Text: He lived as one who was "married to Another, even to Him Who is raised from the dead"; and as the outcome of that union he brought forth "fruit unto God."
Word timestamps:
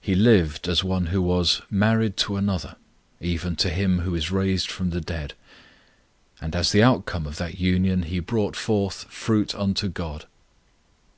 He 0.00 0.14
lived 0.14 0.68
as 0.68 0.82
one 0.82 1.08
who 1.08 1.20
was 1.20 1.60
"married 1.70 2.16
to 2.16 2.36
Another, 2.38 2.76
even 3.20 3.56
to 3.56 3.68
Him 3.68 3.98
Who 3.98 4.14
is 4.14 4.30
raised 4.30 4.70
from 4.70 4.88
the 4.88 5.02
dead"; 5.02 5.34
and 6.40 6.56
as 6.56 6.72
the 6.72 6.82
outcome 6.82 7.26
of 7.26 7.36
that 7.36 7.58
union 7.60 8.04
he 8.04 8.20
brought 8.20 8.56
forth 8.56 9.04
"fruit 9.10 9.54
unto 9.54 9.90
God." 9.90 10.24